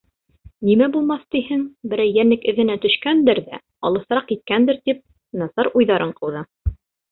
[0.69, 3.61] Нимә булмаҫ тиһең, берәй йәнлек эҙенә төшкәндер ҙә,
[3.91, 5.07] алыҫыраҡ киткәндер тип,
[5.45, 6.45] насар уйҙарын ҡыуҙы.